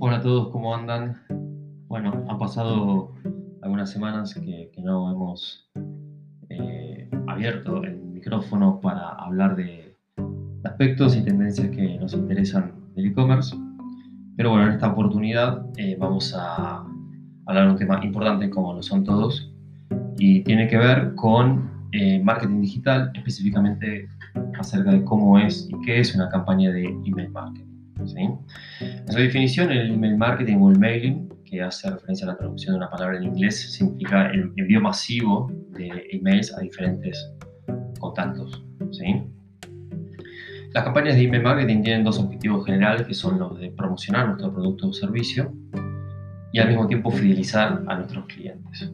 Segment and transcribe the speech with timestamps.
[0.00, 1.16] Hola a todos, ¿cómo andan?
[1.88, 3.14] Bueno, han pasado
[3.62, 5.68] algunas semanas que, no hemos
[6.50, 9.96] eh, abierto el micrófono para hablar de
[10.62, 13.56] aspectos y tendencias que nos interesan del e-commerce.
[14.36, 16.86] Pero bueno, en esta oportunidad eh, vamos a
[17.46, 19.52] hablar de un tema importante como lo son todos
[20.16, 24.08] y tiene que ver con eh, marketing digital, específicamente
[24.60, 27.77] acerca de cómo es y qué es una campaña de email marketing.
[28.06, 28.28] ¿Sí?
[28.80, 32.74] En su definición, el email marketing o el mailing, que hace referencia a la traducción
[32.74, 37.32] de una palabra en inglés, significa el envío masivo de emails a diferentes
[37.98, 38.64] contactos.
[38.92, 39.22] ¿sí?
[40.72, 44.52] Las campañas de email marketing tienen dos objetivos generales, que son los de promocionar nuestro
[44.52, 45.52] producto o servicio
[46.52, 48.92] y al mismo tiempo fidelizar a nuestros clientes.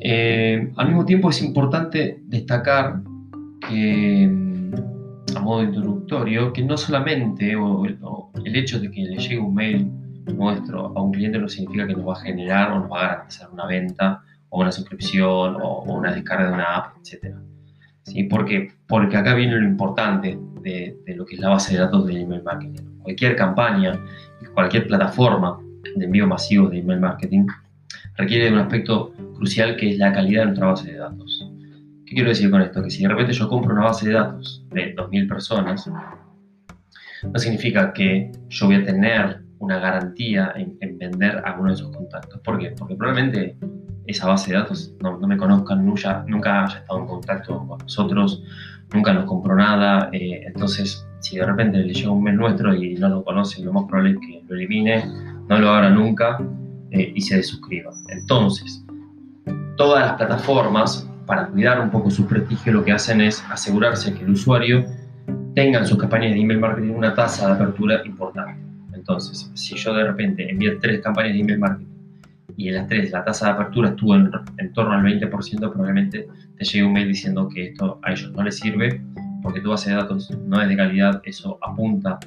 [0.00, 3.00] Eh, al mismo tiempo es importante destacar
[3.68, 4.53] que,
[5.36, 9.90] a modo introductorio, que no solamente el hecho de que le llegue un mail
[10.26, 13.08] nuestro a un cliente no significa que nos va a generar o nos va a
[13.08, 17.34] garantizar una venta o una suscripción o, una descarga de una app, etc.
[18.04, 18.24] ¿Sí?
[18.24, 22.06] Porque, porque acá viene lo importante de, de, lo que es la base de datos
[22.06, 22.82] del email marketing.
[23.02, 24.00] Cualquier campaña
[24.54, 25.58] cualquier plataforma
[25.96, 27.46] de envío masivo de email marketing
[28.16, 31.33] requiere de un aspecto crucial que es la calidad de nuestra base de datos.
[32.14, 32.80] ¿Qué quiero decir con esto?
[32.80, 35.90] Que si de repente yo compro una base de datos de 2.000 personas,
[37.24, 42.40] no significa que yo voy a tener una garantía en, vender alguno de esos contactos.
[42.42, 42.70] ¿Por qué?
[42.78, 43.58] Porque probablemente
[44.06, 48.44] esa base de datos no, me conozcan, nunca, nunca haya estado en contacto con nosotros,
[48.92, 50.08] nunca nos compró nada.
[50.12, 53.72] Eh, entonces, si de repente le llega un mail nuestro y no lo conoce, lo
[53.72, 55.04] más probable es que lo elimine,
[55.48, 56.38] no lo haga nunca
[56.92, 57.90] eh, y se desuscriba.
[58.10, 58.86] Entonces,
[59.76, 64.24] todas las plataformas, para cuidar un poco su prestigio, lo que hacen es asegurarse que
[64.24, 64.84] el usuario
[65.54, 68.60] tenga en sus campañas de email marketing una tasa de apertura importante.
[68.92, 71.86] Entonces, si yo de repente envié tres campañas de email marketing
[72.56, 76.64] y en las tres la tasa de apertura estuvo en, torno al 20%, probablemente te
[76.64, 79.00] llegue un mail diciendo que esto a ellos no les sirve
[79.42, 82.18] porque tu base de datos no es de calidad, eso apunta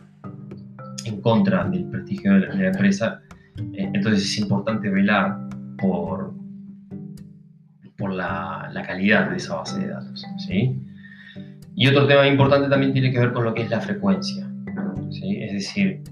[1.05, 3.21] en contra del prestigio de la, empresa.
[3.73, 5.39] Eh, entonces es importante velar
[5.79, 6.33] por,
[8.07, 10.25] por la, calidad de esa base de datos.
[10.47, 10.79] ¿sí?
[11.75, 14.49] Y otro tema importante también tiene que ver con lo que es la frecuencia.
[15.09, 15.43] ¿sí?
[15.43, 16.03] Es decir,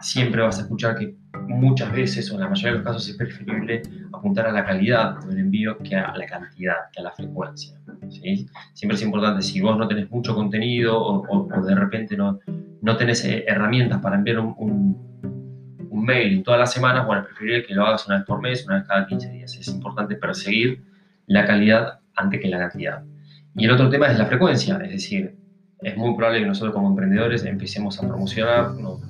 [0.00, 1.14] siempre vas a escuchar que
[1.48, 5.18] muchas veces, o en la mayoría de los casos, es preferible apuntar a la calidad
[5.24, 7.78] del envío que a la cantidad, que a la frecuencia.
[8.08, 8.46] ¿sí?
[8.74, 12.38] Siempre es importante, si vos no tenés mucho contenido o, de repente no,
[12.82, 17.28] no tenés eh, herramientas para enviar un, un, un mail todas las semanas, bueno, es
[17.28, 19.56] preferible que lo hagas una vez por mes, una vez cada 15 días.
[19.56, 20.89] Es importante perseguir
[21.30, 23.04] la calidad antes que la cantidad.
[23.54, 25.36] Y el otro tema es la frecuencia, es decir,
[25.80, 29.00] es muy probable que nosotros como emprendedores empecemos a promocionar, nos,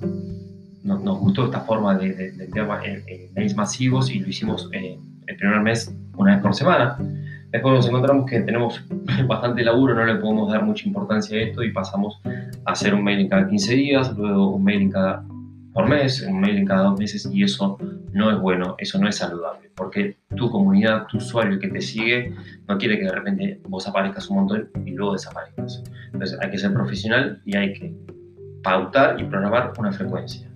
[0.83, 4.99] nos gustó esta forma de, de, enviar eh, eh, mails masivos y lo hicimos eh,
[5.25, 6.95] el primer mes una vez por semana.
[7.49, 8.79] Después nos encontramos que tenemos
[9.27, 12.21] bastante laburo, no le podemos dar mucha importancia a esto y pasamos
[12.65, 15.25] a hacer un mail en cada 15 días, luego un mail en cada
[15.73, 17.79] por mes, un mail en cada dos meses y eso
[18.13, 22.35] no es bueno, eso no es saludable, porque tu comunidad, tu usuario que te sigue,
[22.67, 25.83] no quiere que de repente vos aparezcas un montón y luego desaparezcas.
[26.13, 27.93] Entonces hay que ser profesional y hay que
[28.63, 30.49] pautar y programar una frecuencia.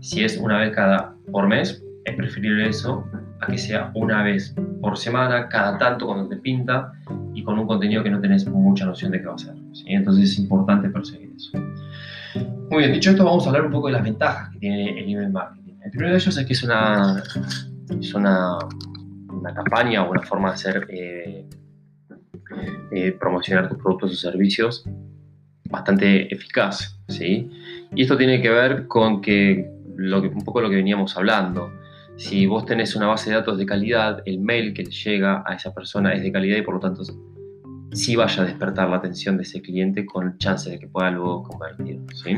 [0.00, 3.04] Si es una vez cada por mes, es preferible eso
[3.40, 6.92] a que sea una vez por semana, cada tanto cuando te pinta
[7.34, 9.54] y con un contenido que no tenés mucha noción de qué va a ser.
[9.86, 11.58] Entonces es importante perseguir eso.
[12.70, 15.10] Muy bien, dicho esto, vamos a hablar un poco de las ventajas que tiene el
[15.10, 15.69] email marketing.
[15.84, 17.22] El primero de ellos es que es una,
[18.14, 21.48] una, campaña o una forma de hacer eh,
[22.92, 24.84] eh, promocionar tus productos o servicios
[25.70, 26.98] bastante eficaz.
[27.08, 27.50] ¿sí?
[27.94, 31.72] Y esto tiene que ver con que un poco lo que veníamos hablando.
[32.16, 35.72] Si vos tenés una base de datos de calidad, el mail que llega a esa
[35.72, 37.02] persona es de calidad y por lo tanto
[37.92, 41.42] sí vaya a despertar la atención de ese cliente con chance de que pueda luego
[41.42, 42.00] convertir.
[42.14, 42.36] ¿sí?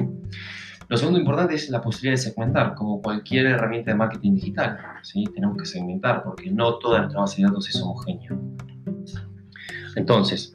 [0.93, 4.79] Lo segundo importante es la posibilidad de segmentar, como cualquier herramienta de marketing digital.
[5.35, 8.39] Tenemos que segmentar porque no toda nuestra base de datos es homogénea.
[9.97, 10.55] Entonces,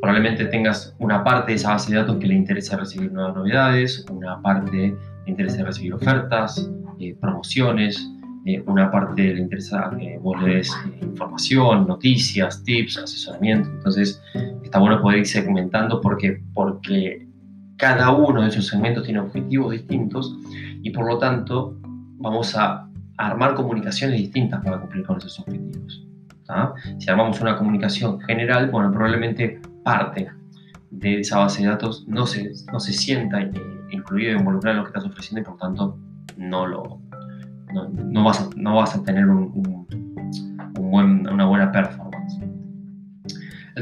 [0.00, 4.06] probablemente tengas una parte de esa base de datos que le interesa recibir nuevas novedades,
[4.12, 6.70] una parte le interesa recibir ofertas,
[7.00, 8.08] eh, promociones,
[8.46, 13.68] eh, una parte le interesa que vos le des eh, información, noticias, tips, asesoramiento.
[13.70, 14.22] Entonces,
[14.62, 17.26] está bueno poder ir segmentando porque, porque
[17.76, 20.36] cada uno de esos segmentos tiene objetivos distintos
[20.82, 21.76] y por lo tanto
[22.18, 26.04] vamos a armar comunicaciones distintas para cumplir con esos objetivos.
[26.98, 30.30] Si armamos una comunicación general, bueno, probablemente parte
[30.90, 33.40] de esa base de datos no se, no se sienta
[33.90, 35.98] incluido e involucrado en lo que estás ofreciendo y por tanto
[36.36, 37.00] no lo
[37.72, 39.86] no, vas, a, no vas a tener un,
[40.78, 42.13] una buena performance.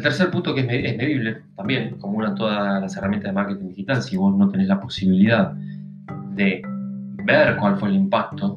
[0.03, 4.03] El tercer punto que es, medible también, como una todas las herramientas de marketing digital,
[4.03, 5.53] si vos no tenés la posibilidad
[6.33, 6.61] de
[7.25, 8.57] ver cuál fue el impacto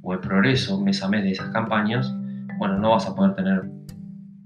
[0.00, 2.10] o el progreso mes a mes de esas campañas,
[2.56, 3.70] bueno, no vas a poder tener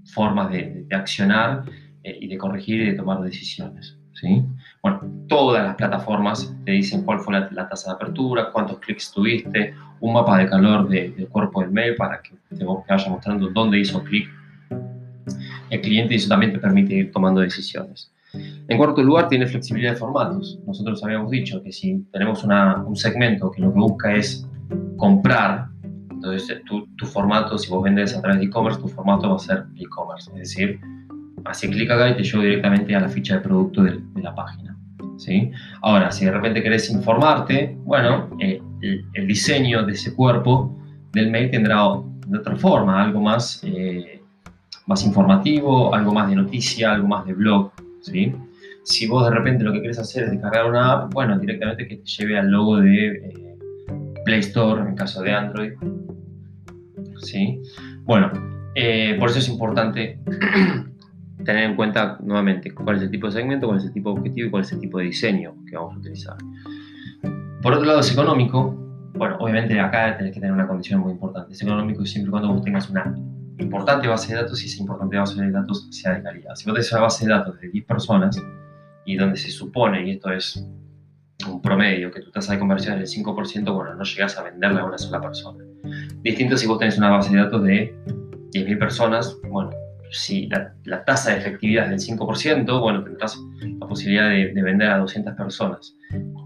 [0.03, 1.63] formas de, accionar
[2.03, 3.97] eh, y de corregir y de tomar decisiones.
[4.11, 4.43] ¿sí?
[4.81, 4.99] Bueno,
[5.29, 10.13] todas las plataformas te dicen cuál fue la, tasa de apertura, cuántos clics tuviste, un
[10.13, 14.29] mapa de calor del cuerpo del mail para que te, vaya mostrando dónde hizo clic
[15.73, 18.11] el cliente y eso también te permite ir tomando decisiones.
[18.67, 20.59] En cuarto lugar, tiene flexibilidad de formatos.
[20.65, 24.47] Nosotros habíamos dicho que si tenemos un segmento que lo que busca es
[24.97, 25.67] comprar,
[26.09, 29.39] entonces tu, tu formato, si vos vendes a través de e-commerce, tu formato va a
[29.39, 30.79] ser e-commerce, es decir,
[31.45, 34.77] hace clic acá y te llevo directamente a la ficha de producto de, la página.
[35.17, 35.51] ¿sí?
[35.81, 40.77] Ahora, si de repente querés informarte, bueno, eh, el, diseño de ese cuerpo
[41.11, 41.83] del mail tendrá
[42.27, 44.22] de otra forma, algo más, eh,
[44.85, 47.71] más informativo, algo más de noticia, algo más de blog.
[48.01, 48.33] ¿sí?
[48.83, 51.97] Si vos de repente lo que querés hacer es descargar una app, bueno, directamente que
[51.97, 53.57] te lleve al logo de eh,
[54.25, 55.73] Play Store, en caso de Android.
[57.21, 57.61] ¿sí?
[58.03, 58.31] Bueno,
[59.19, 60.19] por eso es importante
[61.45, 64.19] tener en cuenta nuevamente cuál es el tipo de segmento, cuál es el tipo de
[64.19, 66.37] objetivo y cuál es el tipo de diseño que vamos a utilizar.
[67.61, 68.77] Por otro lado, es económico.
[69.15, 71.53] Bueno, obviamente acá tenés que tener una condición muy importante.
[71.53, 73.15] Es económico siempre cuando vos tengas una
[73.59, 76.55] importante base de datos y esa importante base de datos sea de calidad.
[76.55, 78.41] Si vos tenés una base de datos de 10 personas
[79.05, 80.65] y donde se supone, y esto es
[81.47, 84.81] un promedio, que tu tasa de conversión es del 5%, bueno, no llegas a venderla
[84.81, 85.63] a una sola persona.
[86.21, 87.95] Distinto si vos tenés una base de datos de
[88.53, 89.71] 10.000 personas, bueno,
[90.11, 90.47] si
[90.83, 93.37] la, tasa de efectividad es del 5%, bueno, tendrás
[93.79, 95.95] la posibilidad de, vender a 200 personas.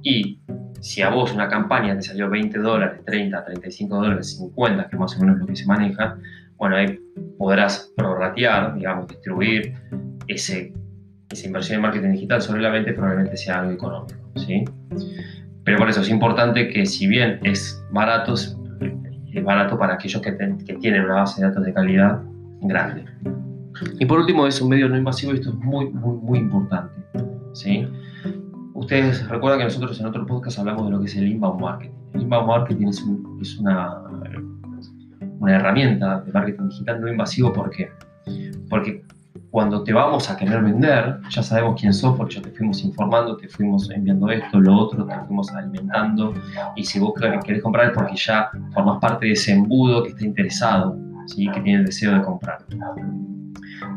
[0.03, 0.39] Y
[0.79, 5.15] si a vos una campaña te salió 20 dólares, 30, 35 dólares, 50, que más
[5.15, 6.17] o menos es lo que se maneja,
[6.57, 6.99] bueno, ahí
[7.37, 9.73] podrás prorratear, digamos, distribuir
[10.27, 10.73] ese,
[11.29, 14.65] esa inversión en marketing digital sobre la venta probablemente sea algo económico, ¿sí?
[15.63, 18.55] Pero por eso es importante que si bien es barato, es
[19.43, 22.21] barato para aquellos que, que tienen una base de datos de calidad
[22.61, 23.05] grande.
[23.99, 26.93] Y por último, es un medio no invasivo y esto es muy, muy, muy importante.
[27.53, 27.87] ¿sí?
[28.73, 31.95] Ustedes recuerdan que nosotros en otro podcast hablamos de lo que es el inbound marketing.
[32.13, 33.03] El inbound marketing es,
[33.41, 34.01] es una,
[35.39, 37.53] una herramienta de marketing digital no invasivo.
[37.53, 37.91] ¿Por qué?
[38.69, 39.03] Porque
[39.49, 43.37] cuando te vamos a querer vender, ya sabemos quién sos, porque ya te fuimos informando,
[43.37, 46.33] te fuimos enviando esto, lo otro, te fuimos alimentando.
[46.75, 47.13] Y si vos
[47.43, 50.97] querés comprar es porque ya formas parte de ese embudo que está interesado,
[51.27, 51.49] ¿sí?
[51.49, 52.59] que tiene el deseo de comprar.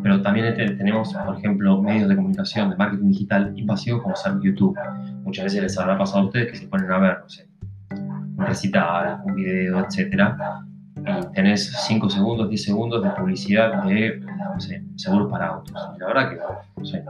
[0.02, 4.78] Pero también tenemos, por ejemplo, medios de comunicación de marketing digital invasivo como ser YouTube.
[5.24, 7.48] Muchas veces les habrá pasado a ustedes que se ponen a ver, no sé,
[7.90, 10.64] un recital, un video, etcétera,
[11.34, 15.74] tenés 5 segundos, 10 segundos de publicidad de, no sé, seguros para autos.
[15.96, 16.38] Y la verdad que,
[16.76, 17.04] no sé,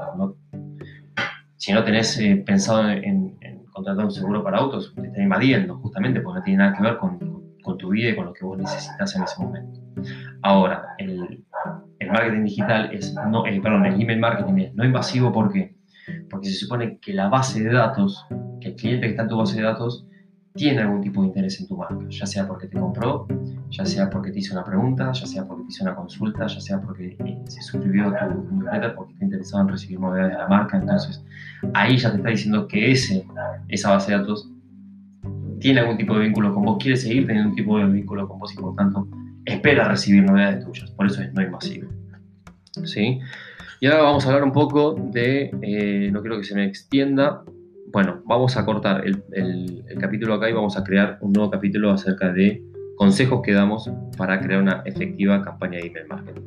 [1.57, 3.37] si no tenés eh, pensado en,
[3.73, 6.97] contratar un seguro para autos, te está invadiendo, justamente porque no tiene nada que ver
[6.99, 9.81] con, con tu vida y con lo que vos necesitas en ese momento.
[10.43, 11.45] Ahora, el,
[11.99, 15.77] el marketing digital es, no, eh, perdón, el email marketing es no invasivo, ¿por qué?
[16.29, 18.26] Porque se supone que la base de datos,
[18.61, 20.07] que el cliente que está en tu base de datos,
[20.61, 23.26] tiene algún tipo de interés en tu marca, ya sea porque te compró,
[23.71, 26.61] ya sea porque te hizo una pregunta, ya sea porque te hizo una consulta, ya
[26.61, 30.38] sea porque eh, se suscribió a tu newsletter porque está interesado en recibir novedades de
[30.38, 30.76] la marca.
[30.76, 31.25] Entonces,
[31.73, 33.26] ahí ya te está diciendo que ese,
[33.69, 34.50] esa base de datos
[35.61, 38.38] tiene algún tipo de vínculo con vos, quiere seguir teniendo un tipo de vínculo con
[38.38, 39.09] vos y por tanto
[39.47, 41.88] espera recibir novedades tuyas, por eso es no invasivo.
[42.85, 43.19] ¿Sí?
[43.81, 47.45] Y ahora vamos a hablar un poco de, eh, no quiero que se me extienda,
[47.92, 52.32] bueno, vamos a cortar el, capítulo acá y vamos a crear un nuevo capítulo acerca
[52.32, 52.62] de
[52.97, 56.42] consejos que damos para crear una efectiva campaña de email marketing.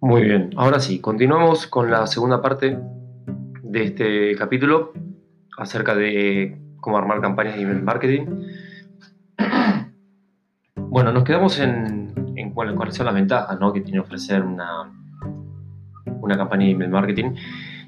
[0.00, 2.78] Muy bien, ahora sí, continuamos con la segunda parte
[3.62, 4.92] de este capítulo
[5.56, 8.26] acerca de cómo armar campañas de email marketing.
[10.92, 13.72] Bueno, nos quedamos en, en cuáles son las ventajas ¿no?
[13.72, 14.92] que tiene ofrecer una,
[16.20, 17.30] una campaña de email marketing.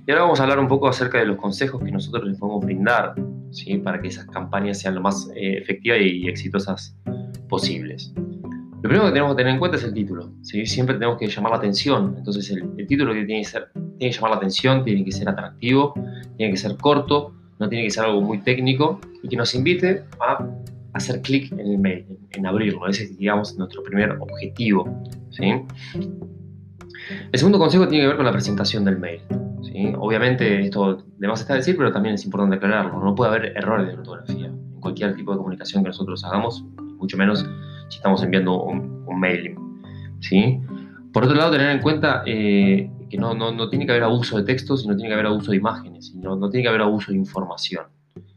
[0.06, 2.64] Y ahora vamos a hablar un poco acerca de los consejos que nosotros les podemos
[2.64, 3.14] brindar
[3.50, 3.76] ¿sí?
[3.76, 6.96] para que esas campañas sean lo más eh, efectivas y exitosas
[7.46, 8.14] posibles.
[8.16, 10.32] Lo primero que tenemos que tener en cuenta es el título.
[10.40, 10.64] ¿sí?
[10.64, 12.14] Siempre tenemos que llamar la atención.
[12.16, 13.68] Entonces el, título que tiene que, ser,
[13.98, 15.92] tiene que llamar la atención, tiene que ser atractivo,
[16.38, 20.04] tiene que ser corto, no tiene que ser algo muy técnico y que nos invite
[20.20, 20.38] a
[20.94, 22.86] hacer clic en el mail, en, abrirlo.
[22.88, 25.02] Ese es, digamos, nuestro primer objetivo.
[25.30, 25.52] ¿sí?
[27.32, 29.20] El segundo consejo tiene que ver con la presentación del mail.
[29.62, 29.92] ¿sí?
[29.98, 32.98] Obviamente esto de más está decir, pero también es importante aclararlo.
[32.98, 36.64] No puede haber errores de ortografía en cualquier tipo de comunicación que nosotros hagamos,
[36.96, 37.44] mucho menos
[37.88, 39.58] si estamos enviando un, un mailing.
[40.20, 40.60] ¿sí?
[41.12, 44.36] Por otro lado, tener en cuenta eh, que no, no, no, tiene que haber abuso
[44.36, 47.12] de textos, sino tiene que haber abuso de imágenes, sino no tiene que haber abuso
[47.12, 47.84] de información.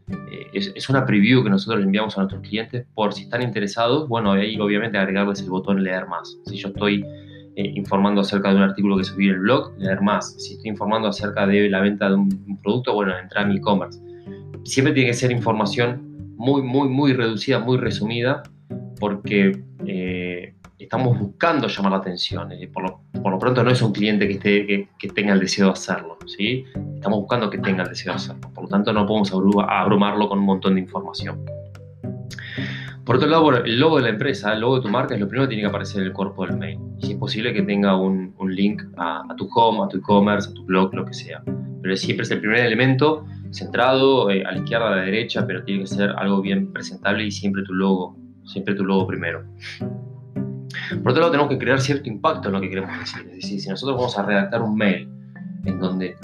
[0.09, 4.07] Eh, es, es, una preview que nosotros enviamos a nuestros clientes por si están interesados,
[4.07, 6.37] bueno, ahí obviamente agregarles el botón leer más.
[6.45, 7.03] Si yo estoy
[7.57, 10.35] eh, informando acerca de un artículo que subí en el blog, leer más.
[10.37, 13.99] Si estoy informando acerca de la venta de un producto, bueno, entrar a mi e-commerce.
[14.63, 18.43] Siempre tiene que ser información muy, muy, muy reducida, muy resumida,
[18.99, 20.16] porque eh,
[20.87, 22.51] estamos buscando llamar la atención.
[22.53, 25.33] Eh, por, lo, por, lo, pronto no es un cliente que, esté, que, que, tenga
[25.33, 26.63] el deseo de hacerlo, ¿sí?
[26.95, 28.49] Estamos buscando que tenga el deseo de hacerlo.
[28.53, 29.31] Por lo tanto, no podemos
[29.67, 31.45] abrumarlo con un montón de información.
[33.03, 35.27] Por otro lado, el logo de la empresa, el logo de tu marca es lo
[35.27, 36.79] primero que tiene que aparecer en el cuerpo del mail.
[36.97, 39.97] Y si es posible que tenga un, un link a, a, tu home, a tu
[39.97, 41.41] e-commerce, a tu blog, lo que sea.
[41.81, 45.63] Pero siempre es el primer elemento centrado eh, a la izquierda, a la derecha, pero
[45.63, 49.43] tiene que ser algo bien presentable y siempre tu logo, siempre tu logo primero.
[50.89, 53.21] Por otro lado, tenemos que crear cierto impacto en lo que queremos decir.
[53.27, 55.09] Es decir, si nosotros vamos a redactar un mail
[55.65, 56.15] en donde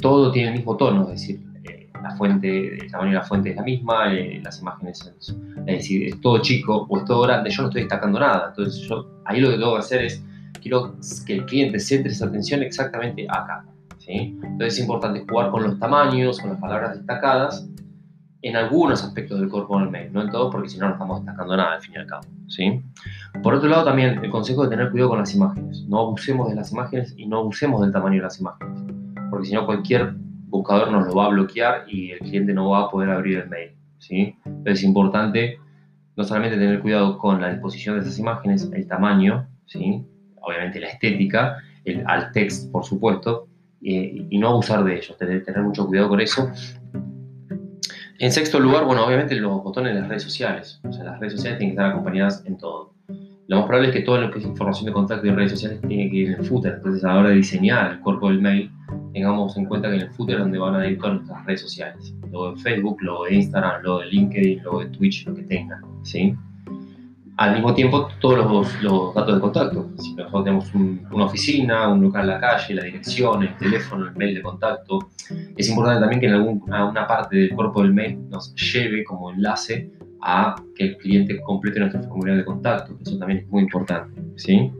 [0.00, 3.50] todo tiene el mismo tono, es decir, eh, la fuente, el tamaño de la fuente
[3.50, 7.22] es la misma, eh, las imágenes, es, es decir, es todo chico o es todo
[7.22, 8.48] grande, yo no estoy destacando nada.
[8.48, 10.24] Entonces, yo ahí lo que tengo que hacer es,
[10.60, 10.94] quiero
[11.26, 13.64] que el cliente centre esa atención exactamente acá.
[13.98, 14.38] ¿sí?
[14.42, 17.68] Entonces, es importante jugar con los tamaños, con las palabras destacadas,
[18.42, 21.20] en algunos aspectos del cuerpo del mail, no en todos, porque si no, no estamos
[21.20, 22.26] destacando nada al fin y al cabo.
[22.48, 22.82] ¿sí?
[23.40, 25.84] Por otro lado, también el consejo de tener cuidado con las imágenes.
[25.88, 28.82] No abusemos de las imágenes y no abusemos del tamaño de las imágenes,
[29.30, 30.14] porque si no, cualquier
[30.48, 33.48] buscador nos lo va a bloquear y el cliente no va a poder abrir el
[33.48, 33.70] mail.
[33.98, 34.36] ¿sí?
[34.64, 35.58] Es importante
[36.16, 40.04] no solamente tener cuidado con la disposición de esas imágenes, el tamaño, ¿sí?
[40.40, 43.46] obviamente la estética, el alt text, por supuesto,
[43.84, 46.50] eh, y no abusar de ellos, tener mucho cuidado con eso
[48.22, 50.80] en sexto lugar, bueno, obviamente los botones de las redes sociales.
[50.88, 52.94] O sea, las redes sociales tienen que estar acompañadas en todo.
[53.48, 55.80] Lo más probable es que todo lo que es información de contacto y redes sociales
[55.88, 56.74] tiene que ir en el footer.
[56.74, 58.70] Entonces, a la hora de diseñar el cuerpo del mail,
[59.12, 61.62] tengamos en cuenta que en el footer es donde van a ir todas nuestras redes
[61.62, 62.14] sociales.
[62.30, 65.82] Luego de Facebook, luego de Instagram, luego de LinkedIn, luego de Twitch, lo que tengan.
[66.04, 66.32] ¿sí?
[67.42, 68.38] Al mismo tiempo todos
[68.82, 69.90] los, datos de contacto.
[69.98, 74.06] Si nosotros tenemos un, una oficina, un local en la calle, la dirección, el teléfono,
[74.06, 75.10] el mail de contacto,
[75.56, 79.32] es importante también que en alguna una parte del cuerpo del mail nos lleve como
[79.32, 82.96] enlace a que el cliente complete nuestro formulario de contacto.
[83.04, 84.22] Eso también es muy importante.
[84.36, 84.70] ¿sí?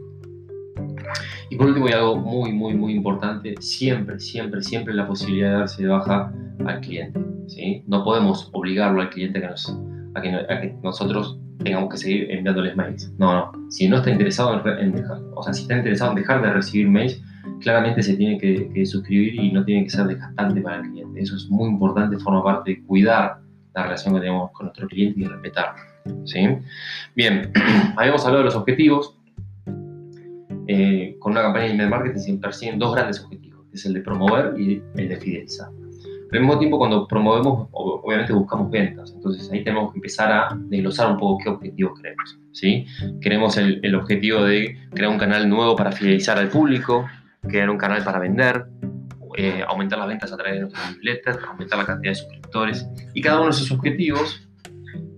[1.49, 5.57] Y por último, hay algo muy, muy, muy importante, siempre, siempre, siempre la posibilidad de
[5.57, 6.33] darse de baja
[6.65, 7.19] al cliente.
[7.47, 7.83] ¿sí?
[7.87, 9.77] No podemos obligarlo al cliente que, nos,
[10.15, 13.13] a que nosotros tengamos que seguir enviándoles mails.
[13.17, 13.71] No, no.
[13.71, 16.89] Si no está interesado en, dejar, o sea, si está interesado en dejar de recibir
[16.89, 17.21] mails,
[17.61, 21.21] claramente se tiene que, suscribir y no tiene que ser desgastante para el cliente.
[21.21, 23.37] Eso es muy importante, forma parte de cuidar
[23.73, 25.81] la relación que tenemos con nuestro cliente y respetarlo.
[26.25, 26.47] ¿sí?
[27.15, 27.51] Bien,
[27.97, 29.17] habíamos hablado de los objetivos.
[30.67, 33.93] Eh, con una campaña de email marketing se persiguen dos grandes objetivos, que es el
[33.93, 35.69] de promover y el de fidelizar.
[36.33, 39.11] Pero al mismo tiempo, cuando promovemos, obviamente buscamos ventas.
[39.13, 42.39] Entonces ahí tenemos que empezar a desglosar un poco qué objetivos queremos.
[42.51, 42.87] ¿sí?
[43.21, 47.05] Queremos el, objetivo de crear un canal nuevo para fidelizar al público,
[47.43, 48.65] crear un canal para vender,
[49.37, 52.89] eh, aumentar las ventas a través de nuestros newsletters, aumentar la cantidad de suscriptores.
[53.13, 54.49] Y cada uno de esos objetivos,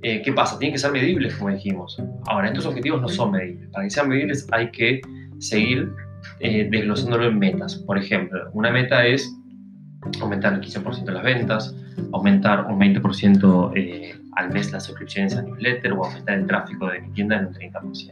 [0.01, 0.60] eh, ¿qué pasa?
[0.60, 1.98] Tienen que ser medibles, como dijimos.
[2.27, 3.69] Ahora, estos objetivos no son medibles.
[3.69, 5.00] Para que sean medibles hay que
[5.39, 5.93] seguir
[6.41, 7.75] eh, desglosándolo en metas.
[7.75, 9.34] Por ejemplo, una meta es
[10.21, 11.75] aumentar el 15% las ventas,
[12.13, 17.01] aumentar un 20% eh, al mes las suscripciones a newsletter o aumentar el tráfico de
[17.01, 18.12] mi tienda en un 30%.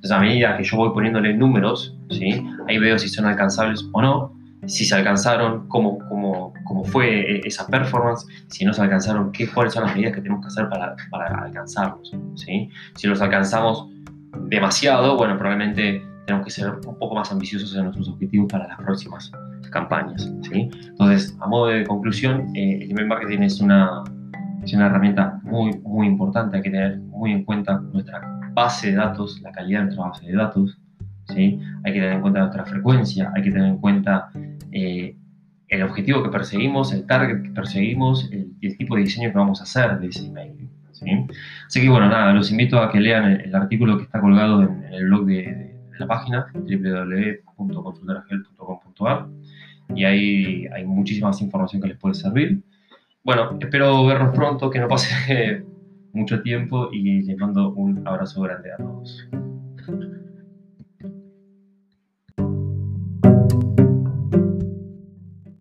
[0.00, 2.42] Entonces, a medida que yo voy poniéndole números, ¿sí?
[2.68, 7.40] ahí veo si son alcanzables o no, si se alcanzaron, cómo, cómo, cómo fue e-,
[7.44, 10.68] esa performance, si no se alcanzaron, qué, cuáles son las medidas que tenemos que hacer
[10.68, 12.12] para, para alcanzarlos.
[12.36, 12.70] ¿sí?
[12.94, 13.88] Si los alcanzamos
[14.48, 18.78] demasiado, bueno, probablemente tenemos que ser un poco más ambiciosos en nuestros objetivos para las
[18.78, 19.32] próximas
[19.70, 20.30] campañas.
[20.42, 20.68] ¿sí?
[20.88, 24.04] Entonces, a modo de conclusión, eh, el email marketing es una,
[24.62, 28.20] es una herramienta muy, muy importante, hay que tener muy en cuenta nuestra
[28.52, 30.78] base de datos, la calidad de nuestra base de datos,
[31.28, 31.60] ¿sí?
[31.84, 34.30] hay que tener en cuenta nuestra frecuencia, hay que tener en cuenta
[34.72, 35.16] eh,
[35.68, 39.60] el objetivo que perseguimos, el target que perseguimos, el, el, tipo de diseño que vamos
[39.60, 40.68] a hacer de ese email.
[40.90, 41.06] ¿sí?
[41.66, 44.62] Así que bueno, nada, los invito a que lean el, el artículo que está colgado
[44.62, 45.69] en, en el blog de, de
[46.00, 49.28] la página www.consultoragel.com.ar
[49.94, 52.62] y ahí hay muchísima más información que les puede servir.
[53.22, 55.64] Bueno, espero vernos pronto, que no pase
[56.12, 59.28] mucho tiempo y les mando un abrazo grande a todos.